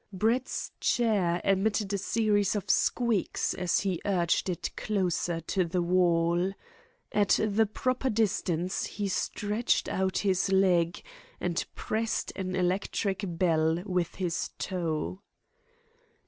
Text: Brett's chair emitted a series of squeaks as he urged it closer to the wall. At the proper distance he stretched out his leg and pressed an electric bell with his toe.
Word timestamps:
Brett's 0.11 0.71
chair 0.79 1.39
emitted 1.43 1.93
a 1.93 1.97
series 1.99 2.55
of 2.55 2.71
squeaks 2.71 3.53
as 3.53 3.81
he 3.81 4.01
urged 4.03 4.49
it 4.49 4.75
closer 4.75 5.41
to 5.41 5.63
the 5.63 5.83
wall. 5.83 6.53
At 7.11 7.39
the 7.47 7.67
proper 7.67 8.09
distance 8.09 8.85
he 8.85 9.07
stretched 9.07 9.87
out 9.87 10.17
his 10.17 10.51
leg 10.51 11.03
and 11.39 11.63
pressed 11.75 12.33
an 12.35 12.55
electric 12.55 13.25
bell 13.37 13.83
with 13.85 14.15
his 14.15 14.49
toe. 14.57 15.21